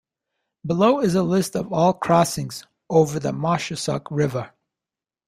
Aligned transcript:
Below 0.65 0.99
is 1.01 1.13
a 1.13 1.21
list 1.21 1.55
of 1.55 1.71
all 1.71 1.93
crossings 1.93 2.65
over 2.89 3.19
the 3.19 3.31
Moshassuck 3.31 4.07
River. 4.09 4.51